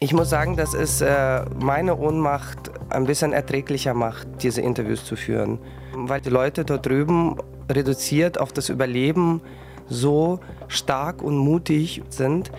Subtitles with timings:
[0.00, 5.14] Ich muss sagen, dass es äh, meine Ohnmacht ein bisschen erträglicher macht, diese Interviews zu
[5.14, 5.58] führen.
[5.94, 7.36] Weil die Leute dort drüben
[7.70, 9.42] reduziert auf das Überleben
[9.88, 12.50] so stark und mutig sind,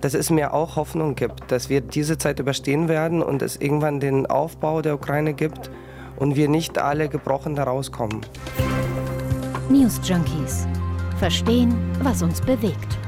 [0.00, 4.00] dass es mir auch Hoffnung gibt, dass wir diese Zeit überstehen werden und es irgendwann
[4.00, 5.70] den Aufbau der Ukraine gibt
[6.16, 8.20] und wir nicht alle gebrochen daraus kommen.
[9.70, 10.66] News Junkies.
[11.18, 12.98] Verstehen, was uns bewegt.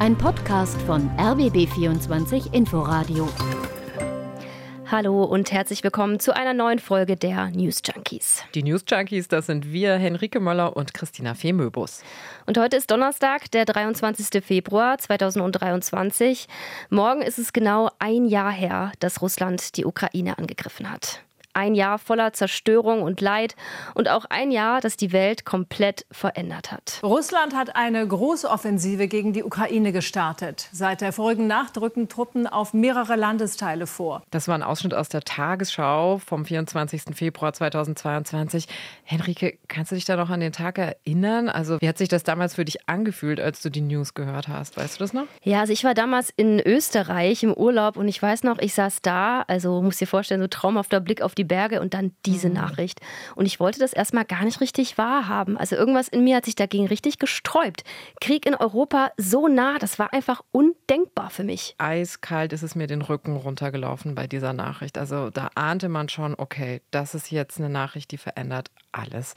[0.00, 3.28] Ein Podcast von RBB24 Inforadio.
[4.90, 8.42] Hallo und herzlich willkommen zu einer neuen Folge der News Junkies.
[8.54, 12.02] Die News Junkies, das sind wir, Henrike Möller und Christina Fehmöbus.
[12.44, 14.44] Und heute ist Donnerstag, der 23.
[14.44, 16.48] Februar 2023.
[16.90, 21.23] Morgen ist es genau ein Jahr her, dass Russland die Ukraine angegriffen hat.
[21.54, 23.56] Ein Jahr voller Zerstörung und Leid
[23.94, 27.00] und auch ein Jahr, das die Welt komplett verändert hat.
[27.02, 30.68] Russland hat eine große Offensive gegen die Ukraine gestartet.
[30.72, 34.22] Seit der vorigen Nacht rücken Truppen auf mehrere Landesteile vor.
[34.30, 37.14] Das war ein Ausschnitt aus der Tagesschau vom 24.
[37.14, 38.66] Februar 2022.
[39.04, 41.48] Henrike, kannst du dich da noch an den Tag erinnern?
[41.48, 44.76] Also, wie hat sich das damals für dich angefühlt, als du die News gehört hast?
[44.76, 45.26] Weißt du das noch?
[45.42, 49.02] Ja, also ich war damals in Österreich im Urlaub und ich weiß noch, ich saß
[49.02, 52.48] da, also muss dir vorstellen, so traumhafter Blick auf die die Berge und dann diese
[52.48, 52.54] mhm.
[52.54, 53.00] Nachricht.
[53.34, 55.56] Und ich wollte das erstmal gar nicht richtig wahrhaben.
[55.56, 57.84] Also irgendwas in mir hat sich dagegen richtig gesträubt.
[58.20, 61.74] Krieg in Europa so nah, das war einfach undenkbar für mich.
[61.78, 64.98] Eiskalt ist es mir den Rücken runtergelaufen bei dieser Nachricht.
[64.98, 69.34] Also da ahnte man schon, okay, das ist jetzt eine Nachricht, die verändert alles.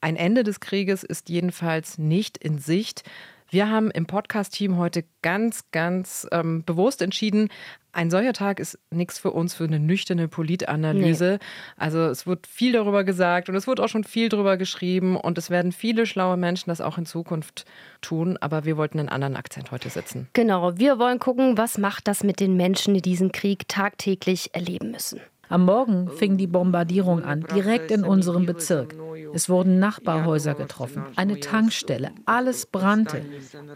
[0.00, 3.02] Ein Ende des Krieges ist jedenfalls nicht in Sicht.
[3.50, 7.48] Wir haben im Podcast-Team heute ganz, ganz ähm, bewusst entschieden,
[7.92, 11.38] ein solcher Tag ist nichts für uns, für eine nüchterne Politanalyse.
[11.40, 11.46] Nee.
[11.76, 15.36] Also es wird viel darüber gesagt und es wird auch schon viel darüber geschrieben und
[15.38, 17.64] es werden viele schlaue Menschen das auch in Zukunft
[18.00, 20.28] tun, aber wir wollten einen anderen Akzent heute setzen.
[20.34, 24.92] Genau, wir wollen gucken, was macht das mit den Menschen, die diesen Krieg tagtäglich erleben
[24.92, 25.20] müssen.
[25.50, 28.94] Am Morgen fing die Bombardierung an, direkt in unserem Bezirk.
[29.34, 33.24] Es wurden Nachbarhäuser getroffen, eine Tankstelle, alles brannte.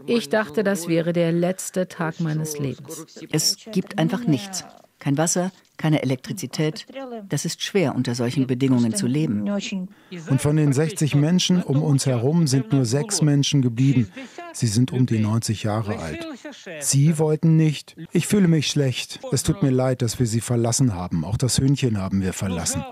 [0.07, 3.07] Ich dachte, das wäre der letzte Tag meines Lebens.
[3.33, 4.65] Es gibt einfach nichts.
[5.01, 6.87] Kein Wasser, keine Elektrizität.
[7.29, 9.49] Das ist schwer, unter solchen Bedingungen zu leben.
[10.31, 14.11] Und von den 60 Menschen um uns herum sind nur sechs Menschen geblieben.
[14.53, 16.27] Sie sind um die 90 Jahre alt.
[16.81, 17.97] Sie wollten nicht.
[18.13, 19.19] Ich fühle mich schlecht.
[19.33, 21.25] Es tut mir leid, dass wir sie verlassen haben.
[21.25, 22.85] Auch das Hündchen haben wir verlassen.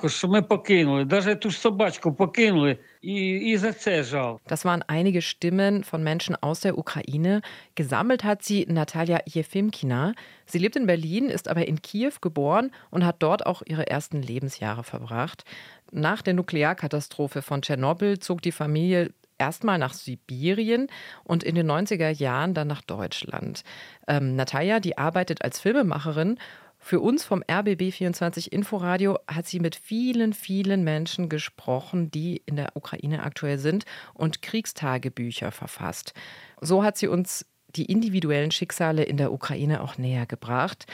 [4.46, 7.42] Das waren einige Stimmen von Menschen aus der Ukraine.
[7.74, 10.14] Gesammelt hat sie Natalia Jefimkina.
[10.46, 14.22] Sie lebt in Berlin, ist aber in Kiew geboren und hat dort auch ihre ersten
[14.22, 15.44] Lebensjahre verbracht.
[15.90, 20.86] Nach der Nuklearkatastrophe von Tschernobyl zog die Familie erstmal nach Sibirien
[21.24, 23.64] und in den 90er Jahren dann nach Deutschland.
[24.06, 26.38] Ähm, Natalia, die arbeitet als Filmemacherin.
[26.78, 32.76] Für uns vom RBB24 Inforadio hat sie mit vielen, vielen Menschen gesprochen, die in der
[32.76, 33.84] Ukraine aktuell sind
[34.14, 36.12] und Kriegstagebücher verfasst.
[36.60, 37.46] So hat sie uns
[37.76, 40.86] die individuellen Schicksale in der Ukraine auch näher gebracht.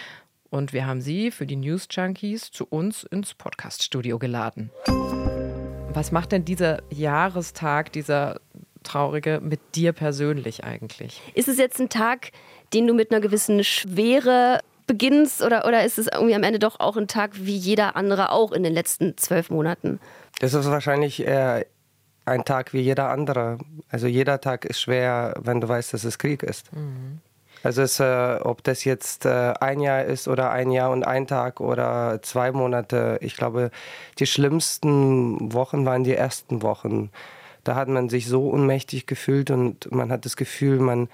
[0.51, 4.71] Und wir haben sie für die News Junkies zu uns ins Podcaststudio geladen.
[5.93, 8.41] Was macht denn dieser Jahrestag, dieser
[8.83, 11.21] traurige, mit dir persönlich eigentlich?
[11.35, 12.33] Ist es jetzt ein Tag,
[12.73, 16.81] den du mit einer gewissen Schwere beginnst oder, oder ist es irgendwie am Ende doch
[16.81, 20.01] auch ein Tag wie jeder andere auch in den letzten zwölf Monaten?
[20.41, 21.67] Das ist wahrscheinlich eher
[22.25, 23.59] ein Tag wie jeder andere.
[23.91, 26.73] Also jeder Tag ist schwer, wenn du weißt, dass es Krieg ist.
[26.73, 27.21] Mhm.
[27.63, 31.27] Also es, äh, ob das jetzt äh, ein Jahr ist oder ein Jahr und ein
[31.27, 33.19] Tag oder zwei Monate.
[33.21, 33.71] Ich glaube,
[34.19, 37.11] die schlimmsten Wochen waren die ersten Wochen.
[37.65, 41.09] Da hat man sich so unmächtig gefühlt und man hat das Gefühl, man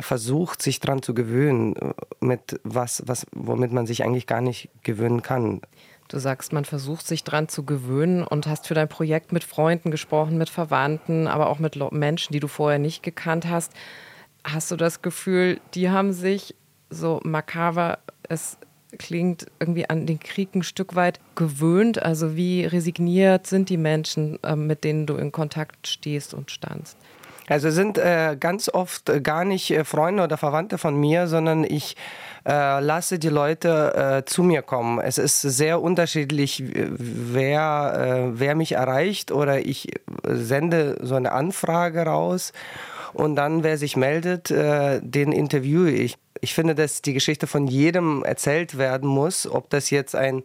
[0.00, 1.74] versucht, sich daran zu gewöhnen,
[2.20, 5.60] mit was, was, womit man sich eigentlich gar nicht gewöhnen kann.
[6.08, 9.90] Du sagst, man versucht sich daran zu gewöhnen und hast für dein Projekt mit Freunden
[9.90, 13.72] gesprochen, mit Verwandten, aber auch mit Menschen, die du vorher nicht gekannt hast.
[14.44, 16.54] Hast du das Gefühl, die haben sich
[16.90, 17.98] so makaber
[18.28, 18.58] es
[18.98, 22.02] klingt irgendwie an den Krieg ein Stück weit gewöhnt?
[22.02, 26.96] Also wie resigniert sind die Menschen, ähm, mit denen du in Kontakt stehst und standst?
[27.52, 31.64] Also sind äh, ganz oft äh, gar nicht äh, Freunde oder Verwandte von mir, sondern
[31.64, 31.96] ich
[32.46, 34.98] äh, lasse die Leute äh, zu mir kommen.
[34.98, 39.88] Es ist sehr unterschiedlich, wer, wer mich erreicht oder ich
[40.24, 42.54] sende so eine Anfrage raus
[43.12, 46.16] und dann, wer sich meldet, den interviewe ich.
[46.40, 50.42] Ich finde, dass die Geschichte von jedem erzählt werden muss, ob das jetzt ein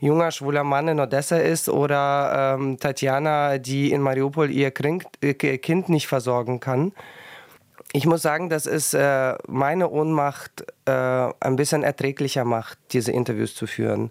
[0.00, 6.06] junger, schwuler Mann in Odessa ist oder ähm, Tatjana, die in Mariupol ihr Kind nicht
[6.06, 6.92] versorgen kann.
[7.92, 13.54] Ich muss sagen, dass es äh, meine Ohnmacht äh, ein bisschen erträglicher macht, diese Interviews
[13.54, 14.10] zu führen.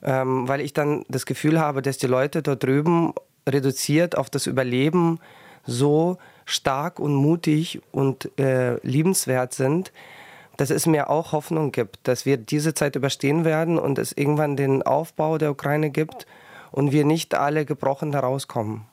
[0.00, 3.14] Ähm, weil ich dann das Gefühl habe, dass die Leute dort drüben
[3.48, 5.18] reduziert auf das Überleben
[5.66, 9.92] so stark und mutig und äh, liebenswert sind,
[10.58, 14.56] dass es mir auch Hoffnung gibt, dass wir diese Zeit überstehen werden und es irgendwann
[14.56, 16.26] den Aufbau der Ukraine gibt
[16.70, 18.84] und wir nicht alle gebrochen herauskommen.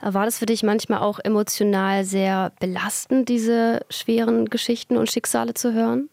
[0.00, 5.72] War das für dich manchmal auch emotional sehr belastend, diese schweren Geschichten und Schicksale zu
[5.72, 6.08] hören?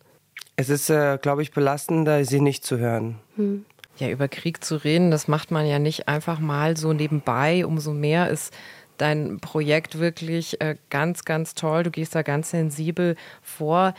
[0.56, 3.16] Es ist, äh, glaube ich, belastender, sie nicht zu hören.
[3.36, 3.66] Hm.
[3.98, 7.66] Ja, über Krieg zu reden, das macht man ja nicht einfach mal so nebenbei.
[7.66, 8.54] Umso mehr ist
[8.98, 11.84] dein Projekt wirklich äh, ganz, ganz toll.
[11.84, 13.94] Du gehst da ganz sensibel vor.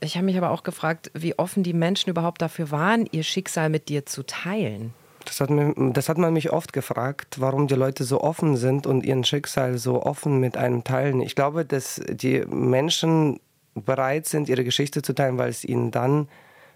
[0.00, 3.68] Ich habe mich aber auch gefragt, wie offen die Menschen überhaupt dafür waren, ihr Schicksal
[3.70, 4.92] mit dir zu teilen.
[5.24, 8.86] Das hat, mir, das hat man mich oft gefragt, warum die Leute so offen sind
[8.86, 11.20] und ihren Schicksal so offen mit einem teilen.
[11.20, 13.38] Ich glaube, dass die Menschen
[13.74, 16.28] bereit sind, ihre Geschichte zu teilen, weil es ihnen dann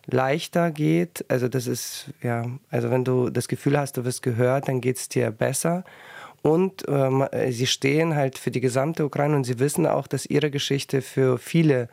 [0.07, 1.25] leichter geht.
[1.29, 4.99] Also das ist, ja, also wenn du das Gefühl hast, du wirst gehört, dann geht
[4.99, 5.85] es dir besser.
[6.43, 10.51] Und ähm, sie stehen halt für die gesamte Ukraine und sie wissen auch, dass ihre
[10.51, 11.89] Geschichte für viele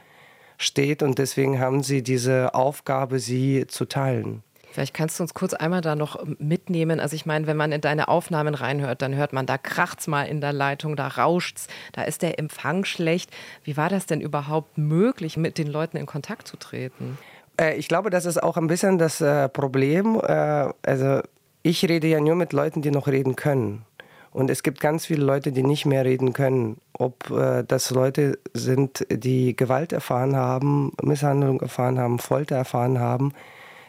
[0.59, 4.43] steht und deswegen haben sie diese Aufgabe, sie zu teilen.
[4.71, 6.99] Vielleicht kannst du uns kurz einmal da noch mitnehmen.
[6.99, 10.23] Also ich meine, wenn man in deine Aufnahmen reinhört, dann hört man, da kracht's mal
[10.23, 13.31] in der Leitung, da rauscht's, da ist der Empfang schlecht.
[13.63, 17.17] Wie war das denn überhaupt möglich, mit den Leuten in Kontakt zu treten?
[17.59, 20.21] Äh, ich glaube, das ist auch ein bisschen das äh, Problem.
[20.21, 21.21] Äh, also
[21.63, 23.85] ich rede ja nur mit Leuten, die noch reden können.
[24.31, 26.77] Und es gibt ganz viele Leute, die nicht mehr reden können.
[26.93, 33.33] Ob äh, das Leute sind, die Gewalt erfahren haben, Misshandlung erfahren haben, Folter erfahren haben.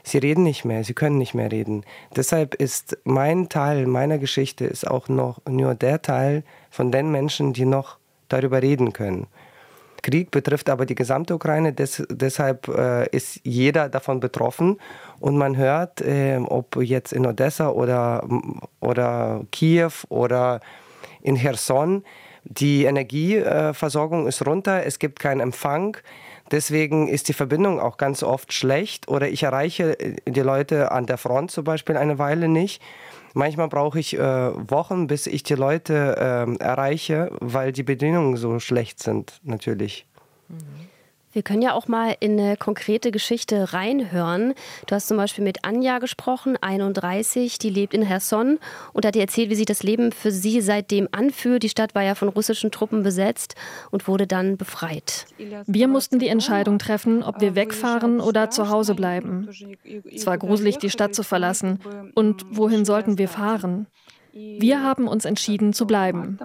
[0.03, 1.85] Sie reden nicht mehr, sie können nicht mehr reden.
[2.17, 7.53] Deshalb ist mein Teil meiner Geschichte ist auch noch nur der Teil von den Menschen,
[7.53, 7.99] die noch
[8.29, 9.27] darüber reden können.
[10.03, 14.79] Krieg betrifft aber die gesamte Ukraine, des, deshalb äh, ist jeder davon betroffen.
[15.19, 18.27] Und man hört, äh, ob jetzt in Odessa oder,
[18.81, 20.61] oder Kiew oder
[21.23, 22.05] in Cherson,
[22.45, 25.97] die Energieversorgung ist runter, es gibt keinen Empfang.
[26.51, 31.19] Deswegen ist die Verbindung auch ganz oft schlecht oder ich erreiche die Leute an der
[31.19, 32.83] Front zum Beispiel eine Weile nicht.
[33.35, 38.59] Manchmal brauche ich äh, Wochen, bis ich die Leute äh, erreiche, weil die Bedingungen so
[38.59, 40.07] schlecht sind, natürlich.
[40.49, 40.90] Mhm.
[41.33, 44.55] Wir können ja auch mal in eine konkrete Geschichte reinhören.
[44.87, 48.59] Du hast zum Beispiel mit Anja gesprochen, 31, die lebt in Herson
[48.93, 51.63] und hat dir erzählt, wie sich das Leben für sie seitdem anfühlt.
[51.63, 53.55] Die Stadt war ja von russischen Truppen besetzt
[53.93, 55.27] und wurde dann befreit.
[55.67, 59.49] Wir mussten die Entscheidung treffen, ob wir wegfahren oder zu Hause bleiben.
[60.13, 61.79] Es war gruselig, die Stadt zu verlassen.
[62.15, 63.87] Und wohin sollten wir fahren?
[64.33, 66.39] Wir haben uns entschieden zu bleiben.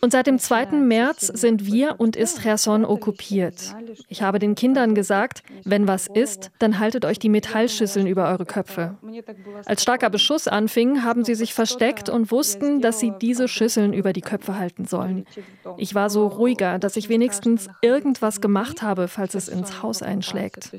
[0.00, 0.66] Und seit dem 2.
[0.72, 3.74] März sind wir und ist Cherson okkupiert.
[4.08, 8.46] Ich habe den Kindern gesagt, wenn was ist, dann haltet euch die Metallschüsseln über eure
[8.46, 8.96] Köpfe.
[9.66, 14.12] Als starker Beschuss anfing, haben sie sich versteckt und wussten, dass sie diese Schüsseln über
[14.12, 15.24] die Köpfe halten sollen.
[15.76, 20.70] Ich war so ruhiger, dass ich wenigstens irgendwas gemacht habe, falls es ins Haus einschlägt.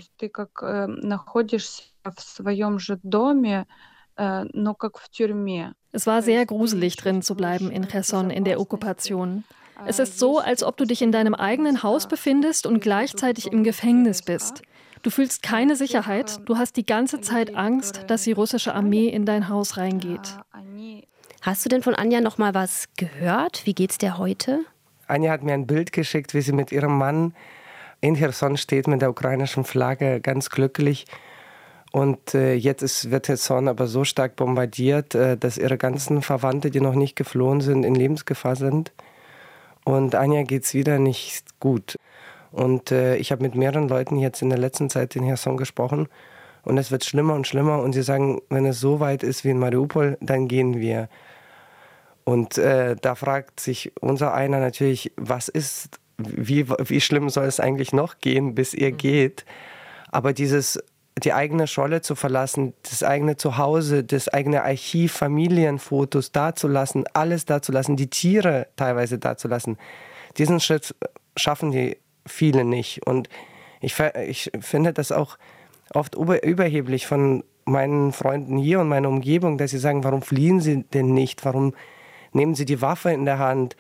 [5.92, 9.44] Es war sehr gruselig, drin zu bleiben in Cherson in der Okkupation.
[9.86, 13.64] Es ist so, als ob du dich in deinem eigenen Haus befindest und gleichzeitig im
[13.64, 14.62] Gefängnis bist.
[15.04, 19.26] Du fühlst keine Sicherheit, du hast die ganze Zeit Angst, dass die russische Armee in
[19.26, 20.38] dein Haus reingeht.
[21.42, 23.66] Hast du denn von Anja noch mal was gehört?
[23.66, 24.62] Wie geht's dir heute?
[25.08, 27.36] Anja hat mir ein Bild geschickt, wie sie mit ihrem Mann
[28.02, 31.06] in Cherson steht mit der ukrainischen Flagge, ganz glücklich.
[31.96, 36.70] Und äh, jetzt ist, wird Cherson aber so stark bombardiert, äh, dass ihre ganzen Verwandte,
[36.70, 38.92] die noch nicht geflohen sind, in Lebensgefahr sind.
[39.86, 41.96] Und Anja geht es wieder nicht gut.
[42.52, 46.10] Und äh, ich habe mit mehreren Leuten jetzt in der letzten Zeit in Cherson gesprochen.
[46.64, 47.82] Und es wird schlimmer und schlimmer.
[47.82, 51.08] Und sie sagen, wenn es so weit ist wie in Mariupol, dann gehen wir.
[52.26, 57.62] Und äh, da fragt sich unser einer natürlich, was ist, wie, wie schlimm soll es
[57.62, 58.98] eigentlich noch gehen, bis ihr mhm.
[58.98, 59.46] geht?
[60.12, 60.78] Aber dieses
[61.24, 67.96] die eigene Scholle zu verlassen, das eigene Zuhause, das eigene Archiv, Familienfotos dazulassen, alles dazulassen,
[67.96, 69.78] die Tiere teilweise dazulassen.
[70.38, 70.94] Diesen Schritt
[71.38, 73.06] schaffen die viele nicht.
[73.08, 73.30] Und
[73.80, 75.38] ich, ich finde das auch
[75.94, 80.84] oft überheblich von meinen Freunden hier und meiner Umgebung, dass sie sagen, warum fliehen sie
[80.84, 81.46] denn nicht?
[81.46, 81.74] Warum
[82.34, 83.78] nehmen sie die Waffe in der Hand?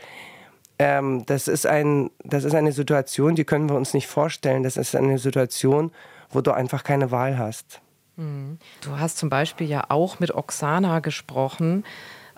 [0.79, 4.63] Ähm, das, ist ein, das ist eine Situation, die können wir uns nicht vorstellen.
[4.63, 5.91] Das ist eine Situation,
[6.35, 7.81] wo du einfach keine Wahl hast.
[8.17, 8.59] Hm.
[8.81, 11.83] Du hast zum Beispiel ja auch mit Oksana gesprochen.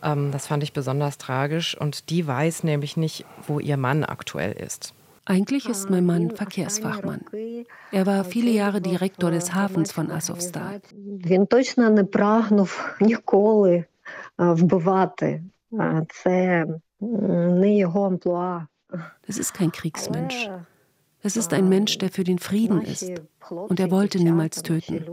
[0.01, 1.77] Ähm, das fand ich besonders tragisch.
[1.77, 4.93] Und die weiß nämlich nicht, wo ihr Mann aktuell ist.
[5.25, 7.25] Eigentlich ist mein Mann Verkehrsfachmann.
[7.91, 10.81] Er war viele Jahre Direktor des Hafens von Azovstal.
[19.25, 20.49] Das ist kein Kriegsmensch.
[21.24, 23.12] Es ist ein Mensch, der für den Frieden ist.
[23.48, 25.04] Und er wollte niemals töten.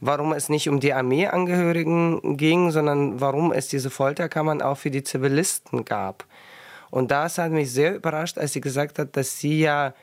[0.00, 5.02] Warum es nicht um die Armeeangehörigen ging, sondern warum es diese Folterkammern auch für die
[5.02, 6.24] Zivilisten gab.
[6.90, 9.94] Und das hat mich sehr überrascht, als sie gesagt hat, dass sie ja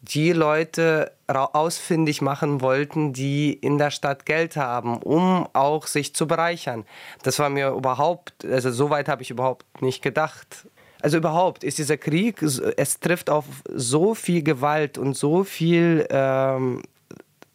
[0.00, 6.28] die Leute ausfindig machen wollten, die in der Stadt Geld haben, um auch sich zu
[6.28, 6.86] bereichern.
[7.24, 10.68] Das war mir überhaupt, also so weit habe ich überhaupt nicht gedacht.
[11.00, 16.82] Also überhaupt ist dieser Krieg, es trifft auf so viel Gewalt und so viel, ähm,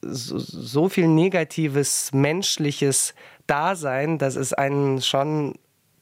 [0.01, 3.13] so, so viel negatives menschliches
[3.47, 5.55] Dasein, dass es einen schon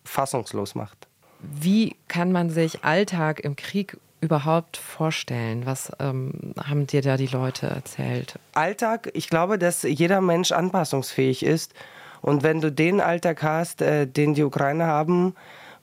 [0.04, 1.08] fassungslos macht.
[1.40, 5.66] Wie kann man sich Alltag im Krieg überhaupt vorstellen?
[5.66, 8.38] Was ähm, haben dir da die Leute erzählt?
[8.54, 11.74] Alltag, ich glaube, dass jeder Mensch anpassungsfähig ist.
[12.22, 15.36] Und wenn du den Alltag hast, äh, den die Ukrainer haben,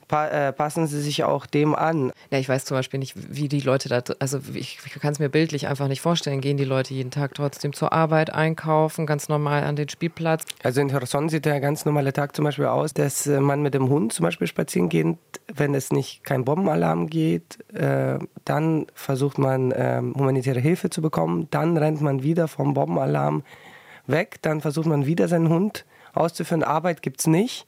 [0.09, 2.13] pa äh, passen sie sich auch dem an.
[2.31, 5.19] Ja, ich weiß zum Beispiel nicht, wie die Leute da, also ich, ich kann es
[5.19, 6.41] mir bildlich einfach nicht vorstellen.
[6.41, 10.45] Gehen die Leute jeden Tag trotzdem zur Arbeit, einkaufen, ganz normal an den Spielplatz?
[10.63, 13.75] Also in Cherson sieht der ganz normale Tag zum Beispiel aus, dass äh, man mit
[13.75, 15.19] dem Hund zum Beispiel spazieren geht,
[15.55, 21.49] wenn es nicht kein Bombenalarm geht, äh, dann versucht man äh, humanitäre Hilfe zu bekommen,
[21.51, 23.43] dann rennt man wieder vom Bombenalarm
[24.07, 25.85] weg, dann versucht man wieder seinen Hund
[26.15, 26.63] auszuführen.
[26.63, 27.67] Arbeit gibt es nicht.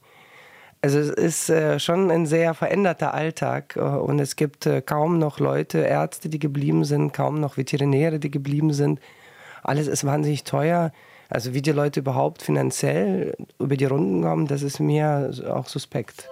[0.83, 5.19] Also es ist äh, schon ein sehr veränderter Alltag äh, und es gibt äh, kaum
[5.19, 8.99] noch Leute, Ärzte, die geblieben sind, kaum noch Veterinäre, die geblieben sind.
[9.61, 10.91] Alles ist wahnsinnig teuer.
[11.29, 16.27] Also wie die Leute überhaupt finanziell über die Runden kommen, das ist mir auch suspekt.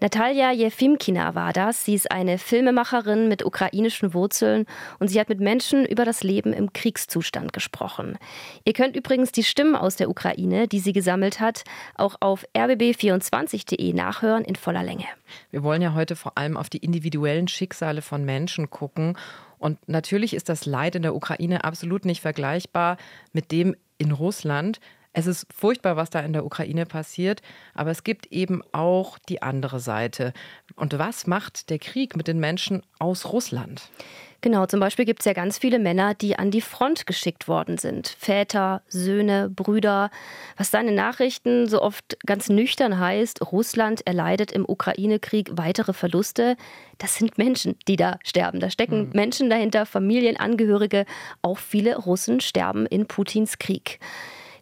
[0.00, 1.84] Natalia Jefimkina war das.
[1.84, 4.66] Sie ist eine Filmemacherin mit ukrainischen Wurzeln
[4.98, 8.18] und sie hat mit Menschen über das Leben im Kriegszustand gesprochen.
[8.64, 13.92] Ihr könnt übrigens die Stimmen aus der Ukraine, die sie gesammelt hat, auch auf rbb24.de
[13.92, 15.06] nachhören in voller Länge.
[15.50, 19.16] Wir wollen ja heute vor allem auf die individuellen Schicksale von Menschen gucken.
[19.58, 22.98] Und natürlich ist das Leid in der Ukraine absolut nicht vergleichbar
[23.32, 24.80] mit dem in Russland.
[25.14, 27.40] Es ist furchtbar, was da in der Ukraine passiert,
[27.72, 30.32] aber es gibt eben auch die andere Seite.
[30.74, 33.88] Und was macht der Krieg mit den Menschen aus Russland?
[34.40, 37.78] Genau, zum Beispiel gibt es ja ganz viele Männer, die an die Front geschickt worden
[37.78, 38.08] sind.
[38.18, 40.10] Väter, Söhne, Brüder.
[40.58, 46.56] Was seine Nachrichten so oft ganz nüchtern heißt, Russland erleidet im Ukraine-Krieg weitere Verluste.
[46.98, 48.60] Das sind Menschen, die da sterben.
[48.60, 49.10] Da stecken mhm.
[49.14, 51.06] Menschen dahinter, Familienangehörige.
[51.40, 53.98] Auch viele Russen sterben in Putins Krieg.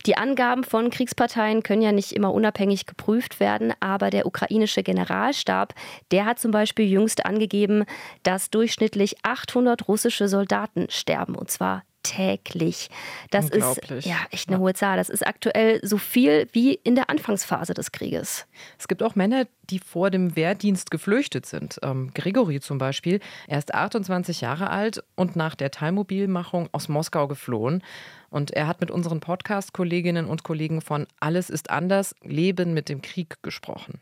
[0.06, 5.74] Die Angaben von Kriegsparteien können ja nicht immer unabhängig geprüft werden, aber der ukrainische Generalstab,
[6.10, 7.84] der hat zum Beispiel jüngst angegeben,
[8.24, 12.90] dass durchschnittlich 800 russische Soldaten sterben, und zwar täglich.
[13.30, 14.96] Das ist ja echt eine hohe Zahl.
[14.96, 18.46] Das ist aktuell so viel wie in der Anfangsphase des Krieges.
[18.78, 21.78] Es gibt auch Männer, die vor dem Wehrdienst geflüchtet sind.
[21.82, 23.20] Ähm, Grigori zum Beispiel.
[23.46, 27.82] Er ist 28 Jahre alt und nach der Teilmobilmachung aus Moskau geflohen.
[28.30, 33.02] Und er hat mit unseren Podcast-Kolleginnen und Kollegen von Alles ist anders, Leben mit dem
[33.02, 34.00] Krieg gesprochen.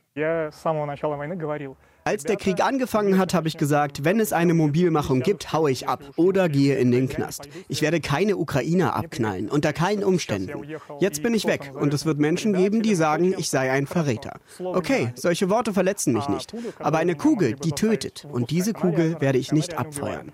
[2.04, 5.88] Als der Krieg angefangen hat, habe ich gesagt, wenn es eine Mobilmachung gibt, haue ich
[5.88, 7.49] ab oder gehe in den Knast.
[7.69, 10.64] Ich werde keine Ukrainer abknallen, unter keinen Umständen.
[10.99, 14.40] Jetzt bin ich weg und es wird Menschen geben, die sagen, ich sei ein Verräter.
[14.59, 16.54] Okay, solche Worte verletzen mich nicht.
[16.78, 18.26] Aber eine Kugel, die tötet.
[18.30, 20.33] Und diese Kugel werde ich nicht abfeuern.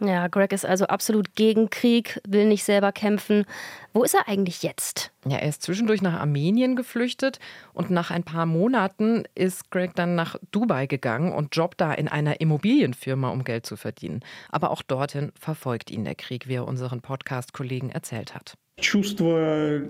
[0.00, 3.44] Ja, Greg ist also absolut gegen Krieg, will nicht selber kämpfen.
[3.93, 5.11] Wo ist er eigentlich jetzt?
[5.25, 7.39] Ja, er ist zwischendurch nach Armenien geflüchtet
[7.73, 12.07] und nach ein paar Monaten ist Greg dann nach Dubai gegangen und jobbt da in
[12.07, 14.21] einer Immobilienfirma, um Geld zu verdienen.
[14.49, 18.57] Aber auch dorthin verfolgt ihn der Krieg, wie er unseren Podcast-Kollegen erzählt hat.
[18.79, 19.81] Чувство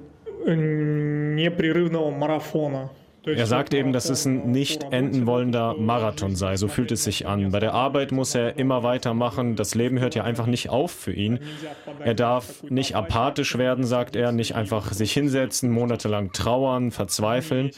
[0.46, 2.90] непрерывного марафона.
[3.25, 6.57] Er sagt eben, dass es ein nicht enden wollender Marathon sei.
[6.57, 7.51] So fühlt es sich an.
[7.51, 9.55] Bei der Arbeit muss er immer weitermachen.
[9.55, 11.39] Das Leben hört ja einfach nicht auf für ihn.
[12.01, 17.71] Er darf nicht apathisch werden, sagt er, nicht einfach sich hinsetzen, monatelang trauern, verzweifeln.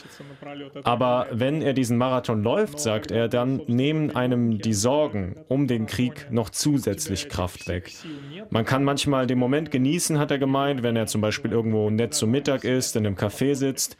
[0.83, 5.85] Aber wenn er diesen Marathon läuft, sagt er, dann nehmen einem die Sorgen um den
[5.85, 7.91] Krieg noch zusätzlich Kraft weg.
[8.49, 12.13] Man kann manchmal den Moment genießen, hat er gemeint, wenn er zum Beispiel irgendwo nett
[12.13, 13.97] zu Mittag ist, in einem Café sitzt.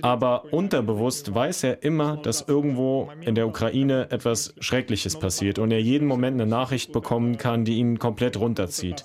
[0.00, 5.71] Aber unter unterbewusst weiß er immer, dass irgendwo in der Ukraine etwas Schreckliches passiert und
[5.71, 9.03] er jeden Moment eine Nachricht bekommen kann, die ihn komplett runterzieht.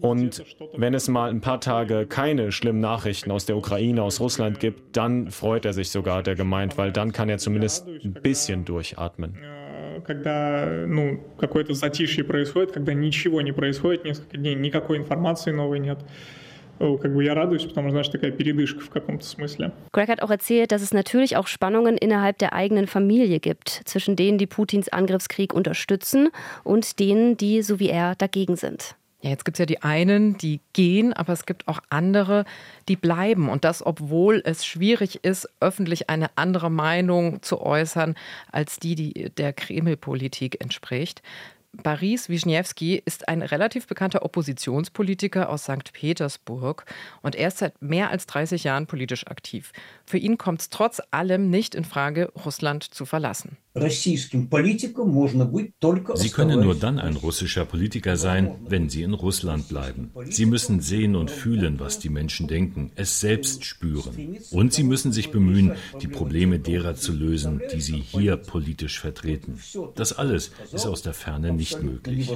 [0.00, 0.42] Und
[0.74, 4.96] wenn es mal ein paar Tage keine schlimmen Nachrichten aus der Ukraine, aus Russland gibt,
[4.96, 8.64] dann freut er sich sogar, hat er gemeint, weil dann kann er zumindest ein bisschen
[8.64, 9.36] durchatmen.
[10.04, 15.98] когда ну, какое-то затишье происходит, когда ничего не происходит несколько дней, никакой информации новой нет.
[16.78, 19.72] как бы я радуюсь, потому что, знаешь, такая передышка в каком-то смысле.
[19.92, 24.16] Greg hat auch erzählt, dass es natürlich auch Spannungen innerhalb der eigenen Familie gibt, zwischen
[24.16, 26.28] denen, die Putins Angriffskrieg unterstützen
[26.64, 28.94] und denen, die, so wie er, dagegen sind.
[29.20, 32.44] Ja, jetzt gibt es ja die einen, die gehen, aber es gibt auch andere,
[32.88, 33.48] die bleiben.
[33.48, 38.14] Und das, obwohl es schwierig ist, öffentlich eine andere Meinung zu äußern,
[38.52, 41.22] als die, die der Kreml-Politik entspricht.
[41.81, 45.91] Boris Wisniewski ist ein relativ bekannter Oppositionspolitiker aus St.
[45.91, 46.85] Petersburg
[47.23, 49.71] und er ist seit mehr als 30 Jahren politisch aktiv.
[50.05, 53.57] Für ihn kommt es trotz allem nicht in Frage, Russland zu verlassen.
[56.15, 60.11] Sie können nur dann ein russischer Politiker sein, wenn Sie in Russland bleiben.
[60.29, 64.37] Sie müssen sehen und fühlen, was die Menschen denken, es selbst spüren.
[64.51, 69.59] Und Sie müssen sich bemühen, die Probleme derer zu lösen, die Sie hier politisch vertreten.
[69.95, 72.29] Das alles ist aus der Ferne nicht möglich.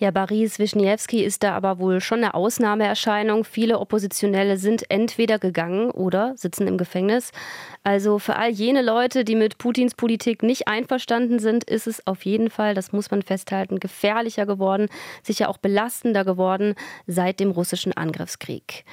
[0.00, 3.44] Ja, Boris Wisniewski ist da aber wohl schon eine Ausnahmeerscheinung.
[3.44, 7.32] Viele Oppositionelle sind entweder gegangen oder sitzen im Gefängnis.
[7.84, 12.24] Also für all jene Leute, die mit Putins Politik nicht einverstanden sind, ist es auf
[12.24, 14.88] jeden Fall, das muss man festhalten, gefährlicher geworden,
[15.22, 18.86] sicher auch belastender geworden seit dem russischen Angriffskrieg.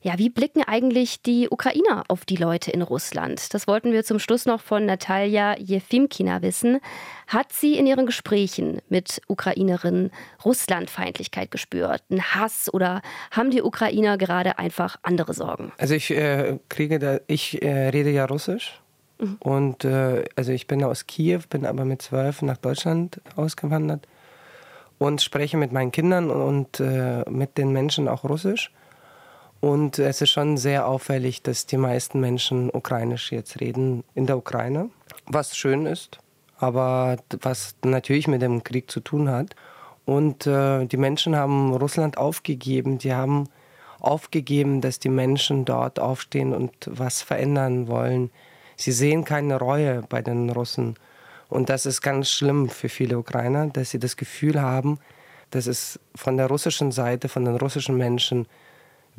[0.00, 3.52] Ja, wie blicken eigentlich die Ukrainer auf die Leute in Russland?
[3.52, 6.78] Das wollten wir zum Schluss noch von Natalia Jefimkina wissen.
[7.26, 10.12] Hat sie in ihren Gesprächen mit Ukrainerinnen
[10.44, 15.72] Russlandfeindlichkeit gespürt, einen Hass oder haben die Ukrainer gerade einfach andere Sorgen?
[15.78, 18.80] Also ich äh, kriege da, ich äh, rede ja Russisch.
[19.18, 19.36] Mhm.
[19.40, 24.06] Und äh, also ich bin aus Kiew, bin aber mit zwölf nach Deutschland ausgewandert
[24.98, 28.70] und spreche mit meinen Kindern und äh, mit den Menschen auch Russisch.
[29.60, 34.38] Und es ist schon sehr auffällig, dass die meisten Menschen ukrainisch jetzt reden in der
[34.38, 34.90] Ukraine,
[35.26, 36.18] was schön ist,
[36.58, 39.56] aber was natürlich mit dem Krieg zu tun hat.
[40.04, 42.98] Und äh, die Menschen haben Russland aufgegeben.
[42.98, 43.48] Die haben
[44.00, 48.30] aufgegeben, dass die Menschen dort aufstehen und was verändern wollen.
[48.76, 50.94] Sie sehen keine Reue bei den Russen.
[51.48, 54.98] Und das ist ganz schlimm für viele Ukrainer, dass sie das Gefühl haben,
[55.50, 58.46] dass es von der russischen Seite, von den russischen Menschen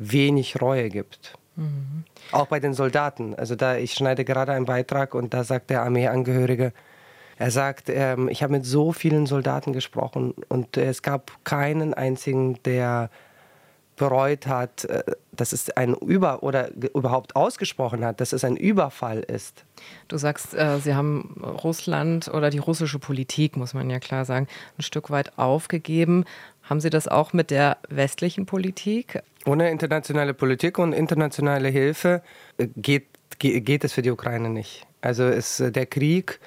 [0.00, 1.34] wenig Reue gibt.
[1.56, 2.04] Mhm.
[2.32, 3.34] Auch bei den Soldaten.
[3.34, 6.72] Also da, ich schneide gerade einen Beitrag und da sagt der Armeeangehörige,
[7.36, 12.62] er sagt, ähm, ich habe mit so vielen Soldaten gesprochen und es gab keinen einzigen,
[12.64, 13.10] der
[13.96, 19.20] bereut hat, äh, dass es ein Über oder überhaupt ausgesprochen hat, dass es ein Überfall
[19.20, 19.64] ist.
[20.08, 24.46] Du sagst, äh, Sie haben Russland oder die russische Politik, muss man ja klar sagen,
[24.78, 26.24] ein Stück weit aufgegeben
[26.62, 29.22] Haben Sie das auch mit der westlichen Politik?
[29.46, 32.22] Ohne internationale Politik und internationale Hilfe
[32.58, 33.06] äh, geht,
[33.38, 34.86] geht es für die Ukraine nicht.
[35.00, 36.40] Also ist äh, der Krieg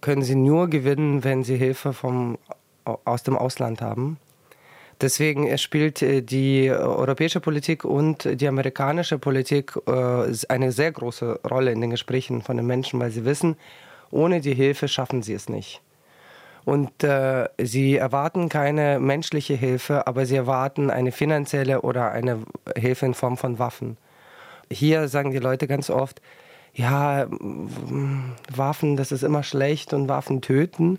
[0.00, 2.38] können sie nur gewinnen, wenn sie Hilfe vom,
[2.84, 4.18] aus dem Ausland haben.
[5.00, 11.80] Deswegen spielt äh, die europäische Politik und die amerikanische Politik eine sehr große Rolle in
[11.80, 13.56] den Gesprächen von den Menschen, weil sie wissen,
[14.10, 15.82] ohne die Hilfe schaffen sie es nicht.
[16.68, 22.40] Und äh, sie erwarten keine menschliche Hilfe, aber sie erwarten eine finanzielle oder eine
[22.76, 23.96] Hilfe in Form von Waffen.
[24.70, 26.20] Hier sagen die Leute ganz oft,
[26.74, 27.26] ja,
[28.54, 30.98] Waffen, das ist immer schlecht und Waffen töten.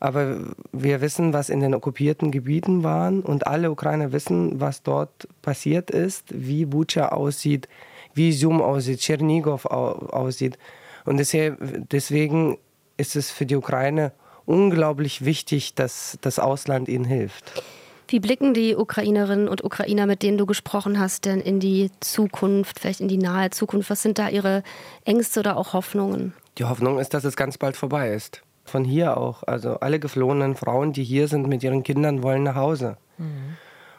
[0.00, 0.36] Aber
[0.70, 5.90] wir wissen, was in den okkupierten Gebieten waren und alle Ukrainer wissen, was dort passiert
[5.90, 7.70] ist, wie Bucha aussieht,
[8.12, 10.58] wie Sum aussieht, Tschernigow aussieht.
[11.06, 12.58] Und deswegen
[12.98, 14.12] ist es für die Ukraine
[14.50, 17.62] unglaublich wichtig, dass das Ausland ihnen hilft.
[18.08, 22.80] Wie blicken die Ukrainerinnen und Ukrainer, mit denen du gesprochen hast, denn in die Zukunft,
[22.80, 23.88] vielleicht in die nahe Zukunft?
[23.88, 24.64] Was sind da ihre
[25.04, 26.34] Ängste oder auch Hoffnungen?
[26.58, 28.42] Die Hoffnung ist, dass es ganz bald vorbei ist.
[28.64, 29.44] Von hier auch.
[29.44, 32.96] Also alle geflohenen Frauen, die hier sind mit ihren Kindern, wollen nach Hause.
[33.18, 33.56] Mhm.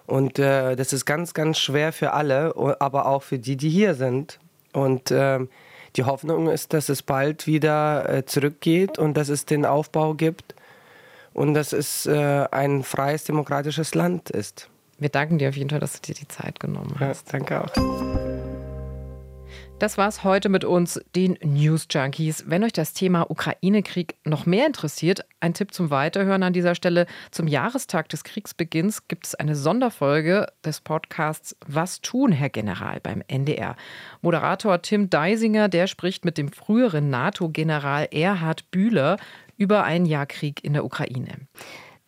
[0.08, 3.96] Und äh, das ist ganz, ganz schwer für alle, aber auch für die, die hier
[3.96, 4.40] sind.
[4.74, 5.40] Und äh,
[5.96, 10.56] die Hoffnung ist, dass es bald wieder äh, zurückgeht und dass es den Aufbau gibt
[11.34, 14.70] und dass es äh, ein freies, demokratisches Land ist.
[15.00, 17.32] Wir danken dir auf jeden Fall, dass du dir die Zeit genommen hast.
[17.32, 18.31] Ja, danke auch.
[19.82, 22.44] Das war's heute mit uns, den News Junkies.
[22.46, 27.08] Wenn euch das Thema Ukraine-Krieg noch mehr interessiert, ein Tipp zum Weiterhören an dieser Stelle.
[27.32, 33.24] Zum Jahrestag des Kriegsbeginns gibt es eine Sonderfolge des Podcasts Was tun, Herr General beim
[33.28, 33.76] NDR.
[34.22, 39.18] Moderator Tim Deisinger, der spricht mit dem früheren NATO-General Erhard Bühler
[39.58, 41.48] über ein Jahr Krieg in der Ukraine.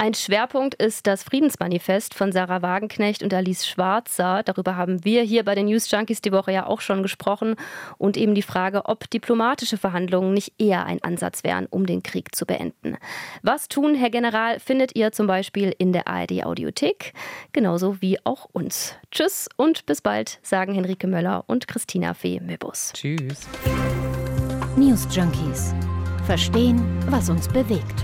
[0.04, 4.44] Ein Schwerpunkt ist das Friedensmanifest von Sarah Wagenknecht und Alice Schwarzer.
[4.44, 7.56] Darüber haben wir hier bei den News Junkies die Woche ja auch schon gesprochen.
[7.98, 12.36] Und eben die Frage, ob diplomatische Verhandlungen nicht eher ein Ansatz wären, um den Krieg
[12.36, 12.98] zu beenden.
[13.44, 17.14] Was tun, Herr General, findet ihr zum Beispiel in der ARD Audiothek,
[17.54, 18.96] genauso wie auch uns.
[19.10, 22.92] Tschüss und bis bald, sagen Henrike Möller und Christina Fee Möbus.
[22.94, 23.48] Tschüss.
[24.76, 25.74] News Junkies.
[26.26, 28.04] Verstehen, was uns bewegt.